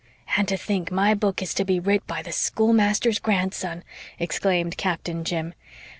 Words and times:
"And 0.35 0.47
to 0.47 0.57
think 0.57 0.91
my 0.91 1.13
book 1.13 1.43
is 1.43 1.53
to 1.53 1.63
be 1.63 1.79
writ 1.79 2.07
by 2.07 2.23
the 2.23 2.31
schoolmaster's 2.31 3.19
grandson!" 3.19 3.83
exclaimed 4.17 4.75
Captain 4.75 5.23
Jim. 5.23 5.53